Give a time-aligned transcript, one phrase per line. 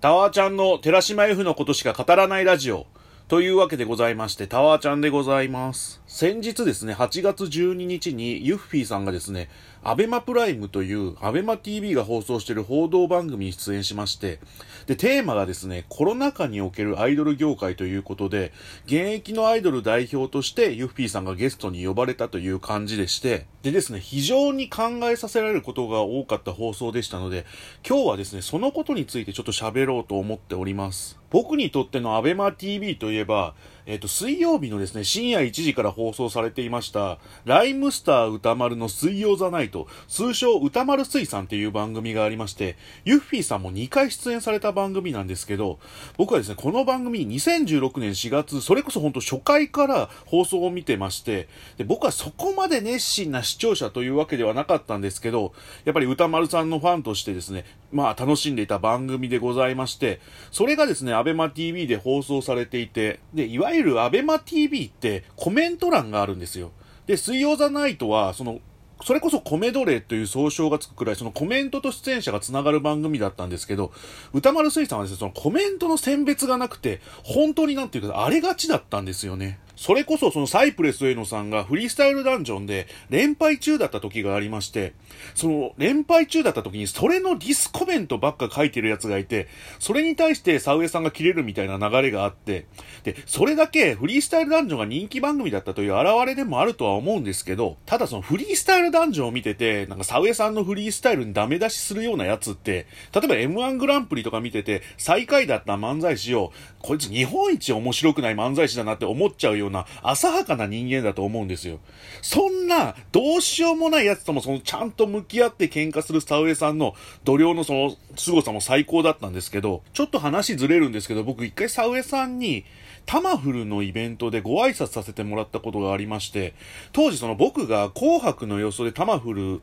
[0.00, 2.86] タワーちゃんの寺島 F のことしか語らないラジオ。
[3.28, 6.00] というわけでございまして、タワーちゃんでございます。
[6.06, 9.50] 先日ですね、8月12日にユッフィーさんがですね、
[9.82, 14.38] アベマプライムというアベマ TV が放送している報道番組に出演しまして、
[14.86, 18.52] で、テーマがですね、コロナ禍におけるアイドル業界ということで、
[18.84, 27.46] 現役のアイドル代表としてユッフィーさんがゲストに呼ばれたという感じでして、でですね、非常に考えさせられることが多かった放送でしたので、
[27.86, 31.18] 今日はですね、そのことについてちょっと喋ろうと思っております。
[31.30, 33.54] 僕にとってのアベマ TV といえば、
[33.90, 45.80] えっ、と、水曜日のですね、深夜1時から放送されていました、ライムスター歌丸の水曜ザナイト、通称歌丸水産っていう番組がありまして、ユッフィーさんも2回出演された番組なんですけど、
[46.16, 55.52] 僕はですね、この番組2016年4月、それこそ本当初回から放送を見てまして、で、僕はそこまで熱心な視聴者というわけではなかったんですけど、
[55.84, 60.20] やっぱり歌丸さんのファンとしてですね、まあ楽しんでいた番組でございまして、
[60.52, 66.72] それがですね、アベマ TV で放送されていて、で、いわゆるるアベマ t v ってコメント欄があるんですよ。
[67.06, 68.60] で、水曜ザナイトは、その、
[69.02, 73.92] それこそコメドレという総称がつくくらい、そのコメントと出演者が繋がる番組だったんですけど、
[74.32, 79.58] 歌丸水産はですね、そのコメントの選別がなくて、本当になんていうか、荒れがちだったんですよね。
[79.80, 84.92] それこそそのサイプレス上野さんがフリースタイルダンジョンで連敗中だった時がありまして、
[85.34, 92.66] その連敗中だった時にそれのディスコメントばっか書いてるやつがいて、それに対してサウエさんが切れるみたいな流れがあって、
[93.04, 111.80] で、それだけフリースタイルダンジョンが人気番組だったという現れでもあるとは思うんですけど、ただそのフリースタイルダンジョンを見てて、なんかサウエさんのフリースタイルにダメ出しするようなやつって、例えば M1 グランプリとか見てて、最下位だった漫才師を、こいつ日本一面白くない漫才師だなって思っちゃうような浅はかな人間だと思うんですよ。
[112.22, 122.64] そんな、どうしようもない奴ともそのちゃんと向き合って喧嘩するサウエさんの度量のその凄さも最高だったんですけど、ちょっと話ずれるんですけど、僕一回サウエさんに、
[123.06, 126.54] タマフルのイベントでご挨拶させてもらったことがありまして、
[126.92, 129.62] 当時その僕が紅白の予想でタマフル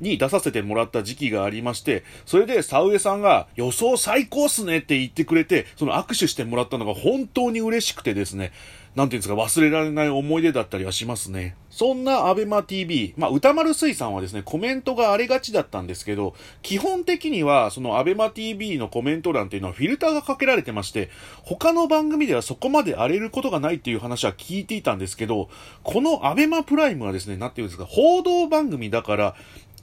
[0.00, 8.52] に出させてもらった時期がありまして、それで、サウエさんが予想最高っすねって言ってくれて、その握手してもらったのが本当に嬉しくてですね、
[8.94, 11.56] なんていうんですか、忘れられない思い出だったりはしますね。
[11.68, 21.10] そんなアベマ TV、まあ、歌丸水産はですね、コメントが荒れがちだったんですけど、基本的には、そのアベマ TV のコメント欄っていうのはフィルターがかけられてまして、
[21.42, 25.48] 他の番組ではそこまで荒れることがないっていう話は聞いていたんですけど、
[25.82, 29.34] このアベマプライムはですね、なんていうんですか、報道番組だから、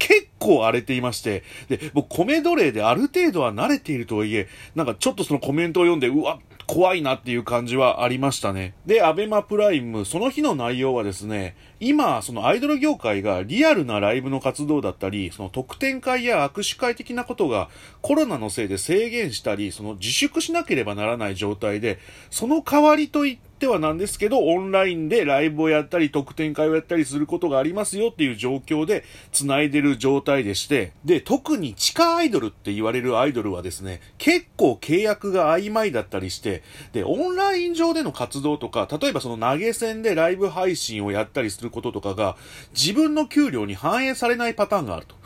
[0.08, 8.74] 結構荒れていまして、で、僕、米奴隷である程度は慣れているとはいえ、なんかちょっとそのコメントを読んで、うわ、怖いなっていう感じはありましたね。
[8.86, 17.70] で、アベマプライム、その日の内容はですね、今、そのアイドル業界がリアルなライブの活動だったり、その特典会や握手会的なことが
[18.02, 22.00] コロナのせいで制限したり、その自粛しなければならない状態で、
[22.32, 42.38] その代わりといってってはなんですけど、オンラインでライブをやったり、特典会をやったりすることがありますよっていう状況で繋いでる状態でして、で、特に地下アイドルって言われるアイドルはですね、結構契約が曖昧だったりして、で、オンライン上での活動とか、例えばその投げ銭でライブ配信をやったりすることとかが、
[42.74, 45.21] 自分の給料に反映されないパターンがあると。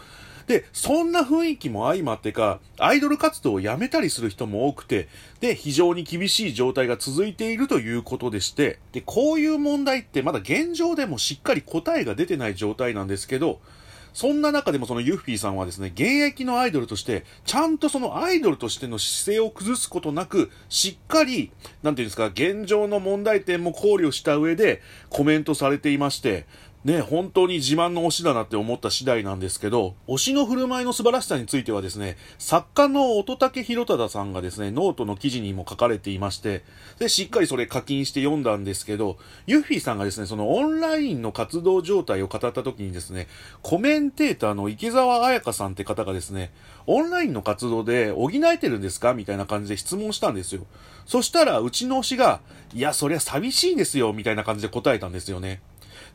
[0.48, 5.08] で、そんな雰囲気も相まってか、アイドル活動をやめたりする人も多くて、
[5.40, 13.60] で、非常に厳しい状態が続いているということでして、で、こういう問題ってまだ現状でもしっかり答えが出てない状態なんですけど、
[14.16, 21.52] そんな中でもそのユッフィーさんはですね、現役のアイドルとして、ちゃんとそのアイドルとしての姿勢を崩すことなく、しっかり、
[21.84, 26.46] なんていうんですか、現状の問題点も考慮した上でコメントされていまして、
[26.86, 36.64] ね、本当に自慢の推しだなって思った次第なんですけど、推しの振る舞いの素晴らしさについてはですね、作家の乙武洋匡さんがですね、ノートの記事にも書かれていまして、
[37.00, 43.28] で、しっかりそれ課金して読んだんですけど、ユッフィーさんがですね、そのオンラインの活動状態を語った時にですね、
[43.64, 46.52] コメンテーターの池澤あやかさんって方がですね、
[46.86, 50.68] オンラインの活動で補えてるんですかみたいな感じで質問したんですよ。
[51.08, 52.42] そしたら、うちの推しが、
[52.76, 55.62] いや、そりゃ寂しいですよ、みたいな感じで答えたんですよね。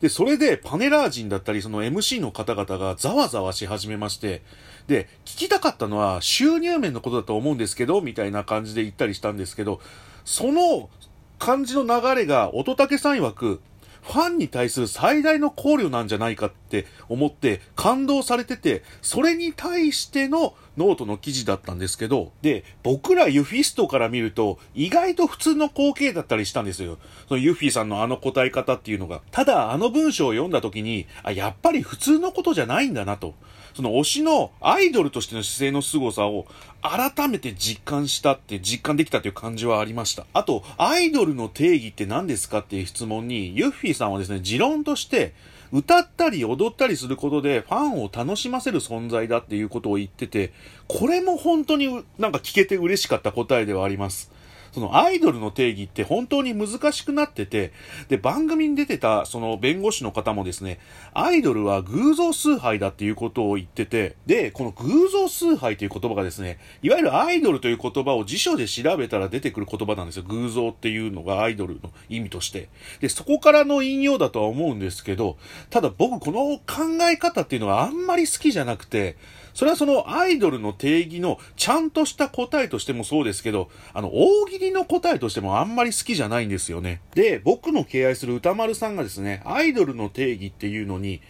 [0.01, 4.41] で、それでパネラー陣だったり、その MC の方々がざわざわし始めまして、
[4.87, 9.79] で、聞きたかったのは収入面のことだと思うんですけど、みたいな感じで言ったりしたんですけど、
[10.25, 10.89] その
[11.37, 13.61] 感じの流れが乙武さん曰く、
[14.01, 26.97] ファンに対する最大の考慮なんじゃないかって思って感動されてて、それに対してのノートの記事だったんですけど、で、僕らユフィストから見ると、意外と普通の光景だったりしたんですよ。
[27.27, 29.21] そのユフィさんのあの答え方っていうのが。
[29.31, 33.35] ただ、あの文章を読んだ時に、あ、やっぱり普通のことじゃないんだなと。
[33.73, 36.45] その推しのアイドルとしての姿勢の凄さを
[36.81, 40.25] 改めて実感したって実感できたという感じはありました。
[40.33, 45.33] あと、アイドルの定義って何ですかっていう質問に、ユッフィーさんはですね、持論として、
[45.71, 50.51] 歌ったり踊ったりすることでファンを楽しませる存在だっていうことを言ってて、
[50.87, 54.31] これも本当になんか聞けて嬉しかった答えではあります。
[54.71, 57.73] そのアイドルの定義って本当に難しくなってて、
[58.07, 60.79] で、番組に出てたその弁護士の方もですね、
[61.13, 70.23] アイドルは偶像崇拝だっていうことを言ってて、で、この偶像崇拝という言葉がですね、いわゆるアイドルという言葉を辞書で調べたら出てくる言葉なんですよ。
[70.23, 72.69] 偶像っていうのがアイドルの意味として。
[72.99, 75.37] で、そこからの引用だとは思うんですけど、
[75.69, 79.17] ただ僕この考え方っていうのはあんまり好きじゃなくて、
[79.53, 87.01] それはそのアイドルの定義のちゃんとした答えとしてもそうですけど、あの、大喜の答えとしてもあんまり好きじゃないんですよね。
[87.15, 91.21] で、僕の敬愛する歌丸さんがですね、アイドルの定義っていうのに、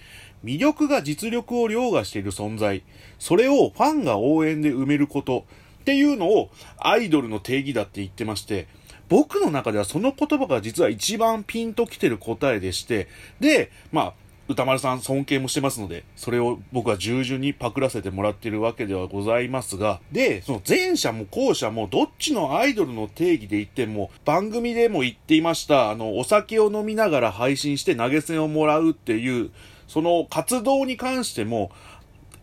[0.43, 2.83] 魅力が実力を凌駕している存在、
[3.19, 5.45] それをファンが応援で埋めること
[5.81, 8.67] っていうのをアイドルの定義だって言ってまして、
[9.07, 13.07] 僕の中ではその言葉が実は一番ピンときてる答えでして、
[13.39, 14.13] で、まあ、
[14.51, 29.51] 歌丸さん尊敬もしてますので、それを僕は従順にパクらせてもらってるわけではございますが、で、その前者も後者もどっちのアイドルの定義で言っても、番組でも言っていました、あの、お酒を飲みながら配信して投げ銭をもらうっていう、
[29.87, 31.71] その活動に関しても、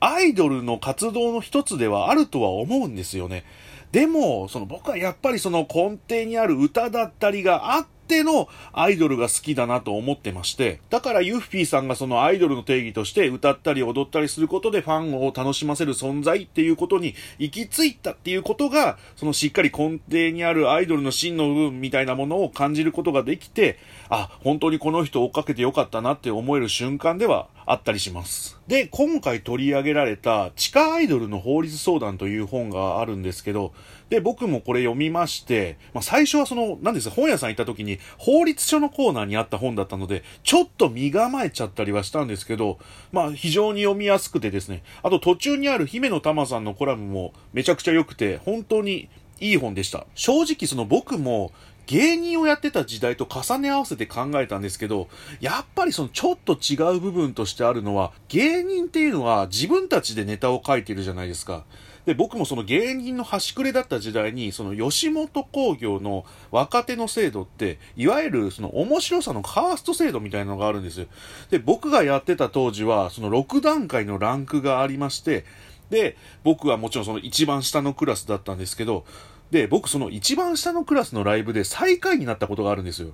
[0.00, 3.44] アイドルの活動の一つではあるとは思うんですよね。
[3.93, 23.78] でも、その僕はやっぱりその根底にある歌だったりがあって、ってのアイドルが好きだなと思ってまして、だからユッフィーさんがそのアイドルの定義として歌ったり踊ったりすることでファンを楽しませる存在っていうことに行き着いたっていうことが、そのしっかり根底にあるアイドルの真の部分みたいなものを感じることができて、
[24.08, 28.58] あ、本当にこの人追っかけてよかったなって思える瞬間ではあったりします。
[28.66, 33.72] で、今回取り上げられた地下アイドルの法律相談という本があるんですけど、
[34.08, 42.78] で、僕もこれ読みまして、まあ、最初はその、何ですか、本屋さん行った時に法律書のコーナーにあった本だったので、ちょっと身構えちゃったりはしたんですけど、
[43.12, 49.08] まあ、非常に読みやすくてですね、あと途中にある姫野玉さんのコラムもめちゃくちゃ良くて、本当に
[49.40, 50.06] いい本でした。
[50.14, 51.52] 正直その僕も
[51.88, 55.08] 芸人をやってた時代と重ね合わせて考えたんですけど、
[55.40, 61.64] やっぱりそのちょっと違う部分としてあるのは、芸人っていうのは自分たちでネタを書いてるじゃないですか。
[62.08, 71.06] で、僕もその芸人の端くれだった時代に、その吉本興業の若手の制度って、いわゆるその面白さのカースト制度みたいなのがあるんですよ。
[71.50, 75.44] で、僕がやってた当時は、その6段階のランクがありまして、
[75.90, 79.04] で、僕はもちろんその一番下のクラスだったんですけど、
[79.50, 83.08] で、僕その一番下のクラスのライブで最下位になったことがあるんですよ。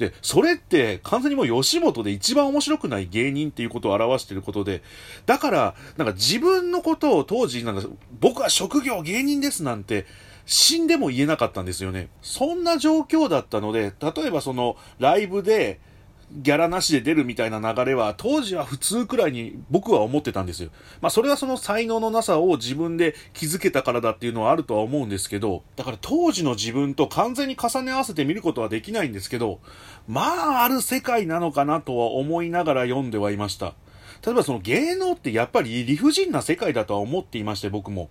[0.00, 4.82] で、それって完全にもう吉本で一番面白くない芸人っていうことを表してることで、
[5.26, 7.86] だから、なんか自分のことを当時、なんか
[8.18, 10.06] 僕は職業芸人ですなんて、
[10.46, 12.08] 死んでも言えなかったんですよね。
[12.22, 15.78] そんな状況だったので、例えばそのライブで、
[16.32, 20.70] ギャラなしで出るみたいな流れは当時は普通くらいに僕は思ってたんですよ。
[21.00, 29.60] まあそれはその才能のなさを自分で気づけたからだっていうのはあるとは思うんですけど、だから当時の自分と完全に重ね合わせて見ることはできないんですけど、
[30.06, 33.74] まあある世界なのかなとは思いながら読んではいました。
[34.24, 38.10] 例えばその芸能ってやっぱり理不尽な世界だとは思っていまして僕も。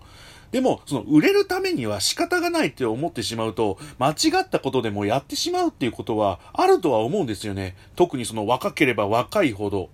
[0.52, 7.76] でも、その売れるためには仕方がないって思ってしまうと、間違ったことでもやってしまうっていうことはあるとは思うんですよね。
[7.96, 9.90] 特にその若ければ若いほど。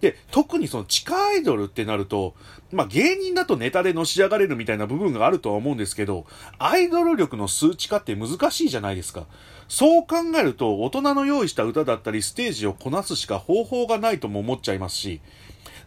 [0.00, 2.34] で、特にその地下アイドルってなると、
[2.72, 6.26] まあ芸人だとネタでのし上がれるみたいな部分があるとは思うんですけど、
[6.58, 9.26] アイドル力の数値化って難しいじゃないですか。
[9.68, 15.22] そう考えると、大人の用意した歌だったりステージをこなすしか方法がないとも思っちゃいますし、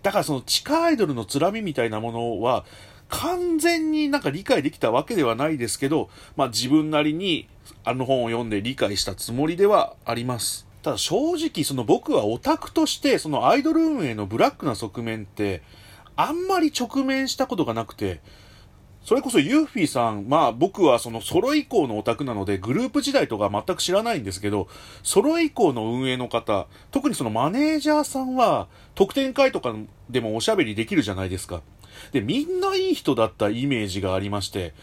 [0.01, 2.65] だからその地下アイドルのつらみみたいなものは、
[3.09, 7.47] 完全になんか理解できたわけではないですけど、まあ自分なりに
[7.83, 10.67] あの本を読んで理解したつもりではあります。
[10.83, 15.61] ただ正直その僕はオタクとしてそのアイドル運営のブラックな側面って
[16.15, 18.21] あんまり直面したことがなくて、
[19.03, 24.67] それこそユーフィーさん、まあ僕はそのソロ以降のオタクなのでグループ時代とか全く知らないんですけど、
[25.01, 29.73] ソロ以降の運営の方、特にそのマネージャーさんは特典会とか
[30.09, 31.61] でもおしゃべりできるじゃないですか。
[32.12, 34.74] で、みんないい人だったイメージがありまして、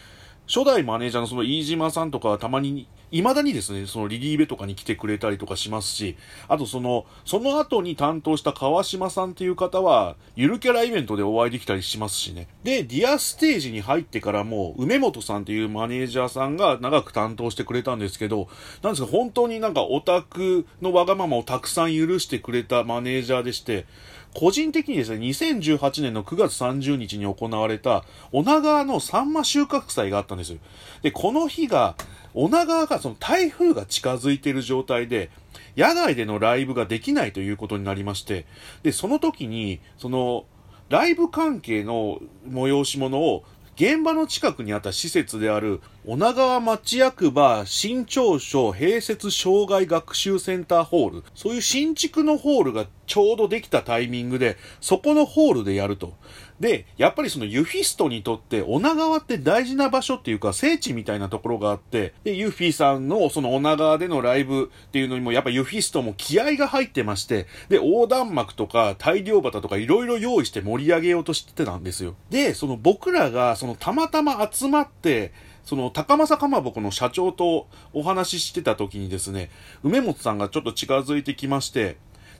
[0.47, 6.17] 初代マネージャーのその飯島さんとかはたまに、未だにですね、そのリリーベとかに来てくれたりとかしますし、
[6.47, 12.47] あとその、その後に担当した川島さんっていう方は、ゆるキャライベントでお会いできたりしますしね。
[12.63, 18.47] で、ディアステージに入ってからも、梅本さんっていうマネージャーさんが長く担当してくれたんですけど、
[18.81, 23.85] なんですか、本当になんかオタクのわがままをたくさん許してくれたマネージャーでして、
[24.35, 30.59] 個人的にですね、2018年の9月30日に行われた、女川のサンマ収穫祭があったんですよ。
[31.01, 31.95] で、この日が、
[32.33, 35.31] 女川がその台風が近づいている状態で、
[35.77, 38.45] 野外でのライブができないということになりまして、
[38.83, 40.45] で、その時に、その、
[40.89, 43.43] ライブ関係の催し物を
[43.75, 56.13] 現場の近くにあった施設である、女川町役場新庁舎併設生涯学習センターホール、そういう新築のホールがちょうどできたタイミングで、そこのホールでやると。
[56.59, 72.15] で、やっぱりそのユフィストにとって女川って大事な場所っていうか聖地みたいなところがあって、で、ユフィさんのその女川でのライブっていうのにもやっぱユフィストも気合が入ってまして、で、横断幕とか大漁旗とかいろいろ用意して盛り上げようとしてたんですよ。
[72.29, 75.33] で、その僕らがそのたまたま集まって、
[75.65, 79.49] その高政かまぼこの社長とお話ししてた時にですね、
[79.83, 81.97] 梅本さんがちょっと近づいてきまして、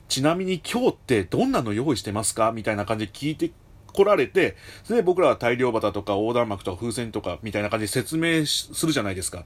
[0.08, 2.52] ちなみに今日ってどんなの用意してますか？
[2.52, 3.50] みたいな感じで聞いて
[3.96, 9.44] 来られて、それで僕らは大量旗とか横断幕とか風船とかみたいな感じで説明するじゃないですか。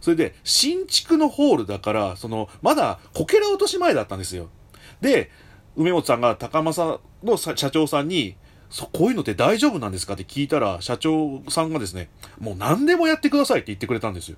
[0.00, 4.50] それで、新築のホールだから、その、まだこけら落とし前だったんですよ。
[5.00, 5.30] で、
[5.76, 8.36] 梅本さんが高政の社長さんに、
[8.74, 12.08] そう、こういうのって大丈夫なんですかって聞いたら、社長さんがですね、
[12.40, 14.36] もう何でもやってくださいって言ってくれたんですよ。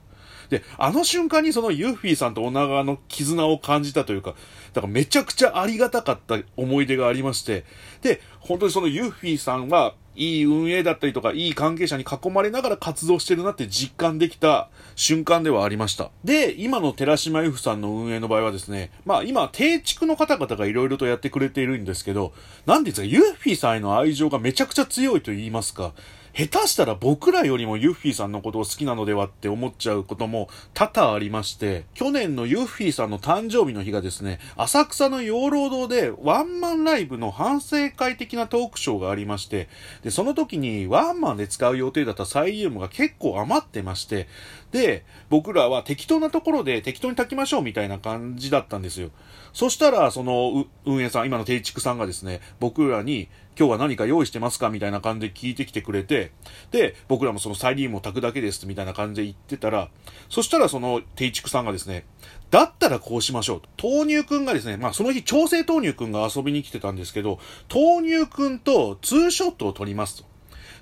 [0.50, 4.35] で、あの瞬間にそのユーフィーさんと女川の絆を感じたというか、
[4.75, 7.64] だからめちゃくちゃありがたかった思い出がありまして、
[8.02, 16.11] で、本当にそのユーフィーさんは、いい運営だったりとか、いい関係者に囲まれながら活動してるなって実感できた瞬間ではありました。
[16.25, 22.32] で、今の寺島由布さんの運営の場合はですね、まあ今、定畜の方々が色々とやってくれているんですけど、
[22.64, 25.92] なんですか、ユーフィーさんへの愛情がめちゃくちゃ強いと言いますか、
[26.37, 39.71] 下手したら僕らよりもユッフィーさんのことを好きなのではって思っちゃうことも多々ありまして、去年のユッフィーさんの誕生日の日がですね、浅草の養老堂でワンマンライブの反省会的なトークショーがありまして、
[40.02, 44.28] で、その時にワンマンで使う予定だったサイリウムが結構余ってまして、
[44.73, 49.11] で、僕らは適当なところで適当に炊きましょうみたいな感じだったんですよ。
[49.55, 54.68] そしたら、その、運営さん、今の定畜さんがですね、僕らに、今日は何か用意してますか？
[54.68, 56.32] みたいな感じで聞いてきてくれて、
[56.70, 59.88] で、僕らもそのサイリウムを炊くだけですみたいな感じで言ってたら、
[60.28, 62.04] そしたらその定畜さんがですね、
[62.50, 63.62] だったらこうしましょう。
[63.82, 67.38] 豆乳くんがですね、まあその日調整豆乳くんが遊びに来てたんですけど、
[67.72, 70.25] 豆乳くんとツーショットを撮りますと。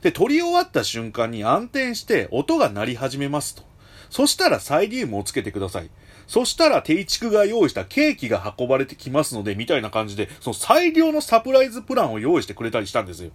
[0.02, 3.62] で、撮り終わった瞬間に暗転して音が鳴り始めますと。
[4.10, 5.90] そしたらサイリウムをつけてください。
[6.26, 13.30] そしたら、定畜が用意したケーキが運ばれてきますので、みたいな感じで、その最良のサプライズプランを用意してくれたりしたんですよ。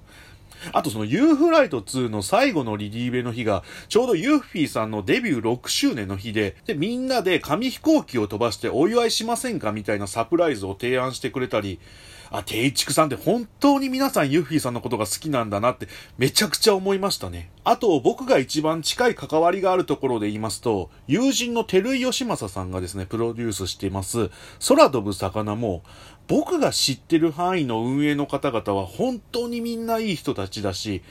[0.73, 11.79] あとそのユーフライト2の最後のリリーベの日が、ちょうどユーフィーさんのデビュー6周年の日で、で、みんなで紙飛行機を飛ばしてお祝いしませんかみたいなサプライズを提案してくれたり、
[12.31, 17.49] あ、定畜さんって本当に皆さんユッフィーさんのことが好きなんだなってめちゃくちゃ思いましたね。
[17.63, 24.29] あと僕が一番近い関わりがあるところで言いますと、友人の照井義正さんがですね、プロデュースしています、
[24.67, 25.83] 空飛ぶ魚も、
[26.27, 31.01] 僕が知ってる範囲の運営の方々は本当にみんないい人たちだし、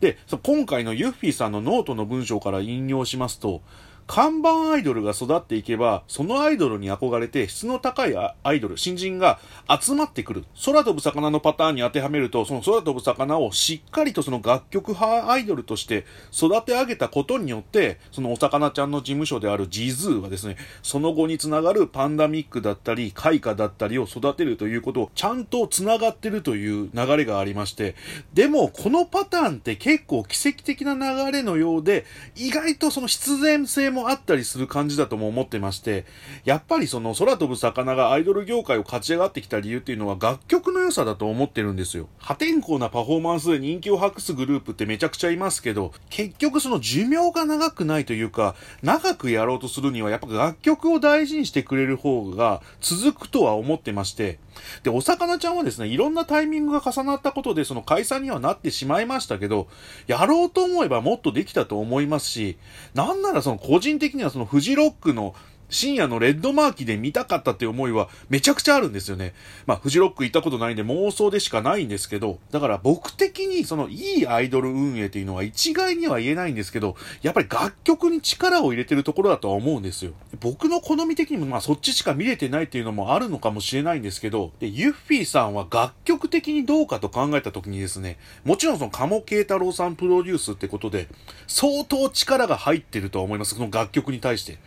[0.00, 3.62] で、今回のユッフィーさんのノートの文章から引用しますと、
[4.06, 10.44] 看板アイドルが育っていけば、そのアイドルに憧れて質の高いアイドル、新人が集まってくる。
[10.64, 27.96] 空飛ぶ魚のパターンに当てはめると、その空飛ぶ魚をしっかりとその楽曲派アイドルとして育て上げたことによって、そのお魚ちゃんの事務所であるジズーはですね、その後につながるパンダミックだったり、開花だったりを育てるということをちゃんとつながってるという流れがありまして、
[28.34, 32.04] でもこのパターンって結構奇跡的な流れのようで、
[32.36, 36.04] 意外とその必然性ももあったりする感じだとも思ってまして、
[36.44, 42.08] やっぱりその空飛ぶ魚がアイドル業界を勝ち上がってきた理由っていうのは楽曲の良さだと思ってるんですよ。
[42.18, 54.38] 破天荒なパフォーマンスで人気を博すグループってめちゃくちゃいますけど、結局その寿命が長くないというか、長くやろうとするにはやっぱ楽曲を大事にしてくれる方が続くとは思ってまして、
[54.82, 59.68] で、お魚ちゃんはですね、いろんなタイミングが重なったことで、その解散にはなってしまいましたけど、
[60.06, 62.56] やろうと思えばもっとできたと思いますし、
[62.94, 65.34] なんならその個人人的にはそのフジロックの
[65.68, 69.34] 深夜のレッドマーキで見たかったっていう思いはめちゃくちゃあるんですよね。
[69.66, 80.12] まあ、フジロック行ったことないんで妄想でしかないんですけど、だから僕的にそのいいアイドル運営っていうのは一概には言えないんですけど、やっぱり楽曲に力を入れてるところだとは思うんですよ。
[80.40, 91.08] 僕の好み的にもまあそっちしか見れてないっていうのもあるのかもしれないんですけど、で、ユッフィーさんは楽曲的にどうかと考えた時にですね、もちろんその鴨慶太郎さんプロデュースってことで、
[91.46, 93.54] 相当力が入ってるとは思います。
[93.54, 94.58] その楽曲に対して。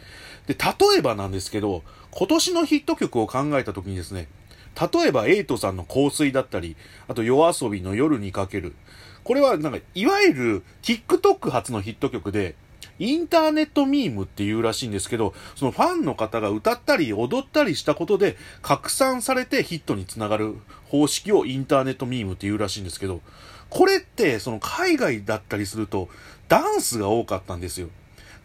[0.49, 4.27] で、例えばなんですけど、今年のヒット曲を考えた時にですね、
[4.91, 6.75] 例えばエイトさんの香水だったり、
[7.07, 8.73] あと夜遊びの夜にかける。
[9.23, 12.55] これはなんか、いわゆる TikTok 初のヒット曲で、
[12.97, 23.21] インターネットミームっていうらしいんですけど、そのファンの方が歌ったり踊ったりしたことで拡散されてヒットにつながる方式をインターネットミームっていうらしいんですけど、
[23.69, 26.09] これってその海外だったりすると
[26.47, 27.89] ダンスが多かったんですよ。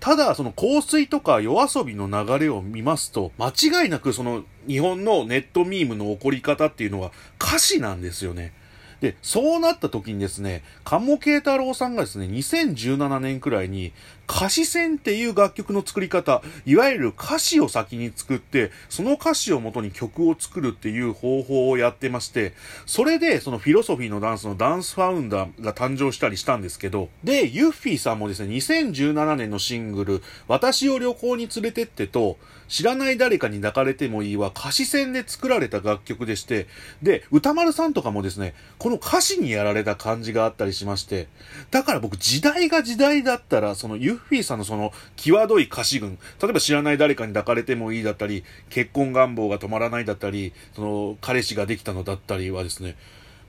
[0.05, 3.49] ただ、その香水とか夜遊びの流れを見ますと、間
[3.83, 8.53] 違いなくその日本のネットミームの起こり方っていうのは歌詞なんですよね。
[9.01, 13.95] で、そうなった時にですね、鴨慶太郎さんがですね、2017年くらいに、
[14.29, 22.55] 歌詞線っていう楽曲の作り方、いわゆる歌詞を先に作って、その歌詞を元に曲を作るっていう方法をやってまして、
[22.87, 32.39] それでそのフィロソフィーのダンスのダンスファウンダーが誕生したりしたんですけど、で、ユッフィーさんもですね、2017年のシングル、私を旅行に連れてってと、
[32.69, 36.67] 知らない誰かに抱かれてもいいは歌詞線で作られた楽曲でして、
[37.03, 41.29] で、歌丸さんとかもですね、この歌詞にやられた感じがあったりしまして、
[41.71, 52.97] だから僕時代が時代だったら、そのユッフィーさんのその際どい歌詞群、例えば知らない誰かに抱かれてもいいだったり、結婚願望が止まらないだったり、その彼氏ができたのだったりはですね、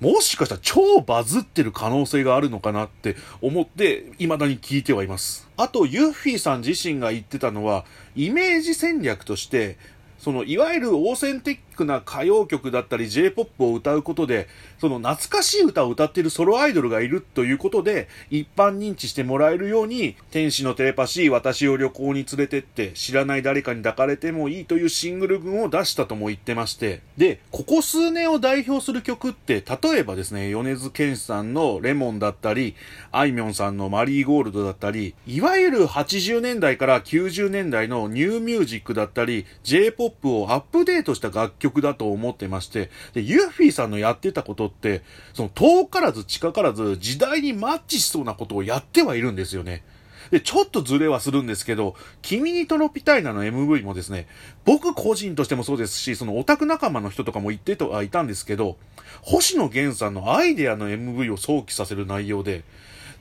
[0.02, 5.48] もしかしたら超バズってる可能性があるのかなって思って、未だに聞いてはいます。
[5.58, 9.78] あと、ユッフィーさん自身が言ってたのは、イメージ戦略として、
[10.20, 14.48] その、いわゆるオーセンティックな歌謡曲だったり J-POP を歌うことで、
[14.80, 32.76] その懐かしい歌を歌っているソロアイドルがいるということで、一般認知してもらえるように、天使のテレパシー、私を旅行に連れてって、知らない誰かに抱かれてもいいというシングル群を出したとも言ってまして、で、ここ数年を代表する曲って、例えばですね、米津玄師さんのレモンだったり、
[33.12, 45.02] あいみょんさんのマリーゴールドだったり、いわゆる80年代から90年代のニューミュージックだったり、J-POP をアップデートした楽曲曲だと思ってまして、で、ユーフィーさんのやってたことって、
[45.34, 49.84] その遠からず近からず時代にマッチしそうなことをやってはいるんですよね。
[50.32, 54.28] で、ちょっとズレはするんですけど、君にトロピタイナの MV もですね、
[54.64, 58.78] 僕個人としてもそうですし、そのオタク仲間の人とかも言ってはいたんですけど、
[59.22, 62.64] 星野源さんのアイデアの MV を想起させる内容で、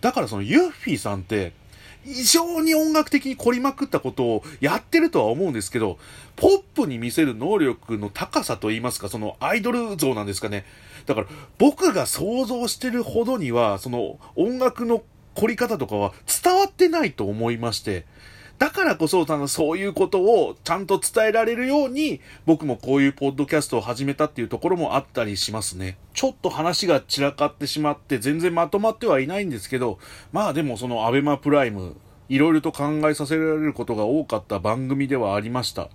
[0.01, 1.53] だからそのユッフィーさんって、
[2.05, 5.99] 非常に音楽的に凝りまくったことをやってるとは思うんですけど、
[6.37, 10.65] ポップに見せる能力の高さといいますか、そのアイドル像なんですかね。
[11.07, 11.27] だから
[11.59, 15.03] 僕が想像してるほどには、その音楽の
[15.35, 16.13] 凝り方とかは
[16.43, 18.05] 伝わってないと思いまして、
[18.59, 25.99] だからこそ、そういうことをちゃんと伝えられるように、僕もこういうポッドキャストを始めたっていうところもあったりしますね。
[26.15, 29.99] ちょっと話が散らかってしまって、全然まとまってはいないんですけど、
[30.33, 31.97] まあでもそのアベマプライム、
[32.29, 35.91] いろいろと考えさせられることが多かった番組ではありました。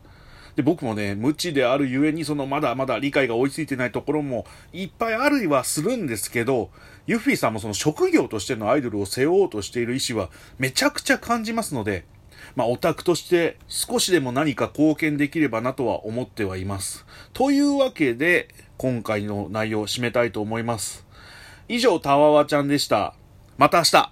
[0.55, 6.69] で、僕もね、無知であるゆえに、そのまだまだ理解が追いついてないところもいっぱいあるいはするんですけど、
[7.07, 12.03] ユッフィーさんもその職業としてのアイドルを背負おうとしている意思はめちゃくちゃ感じますので、
[12.55, 17.05] まあ、オタクとして少しでも何か貢献できればなとは思ってはいます。
[17.33, 21.05] というわけで、今回の内容を締めたいと思います。
[21.67, 23.13] 以上、たわわちゃんでした。
[23.57, 24.07] また明日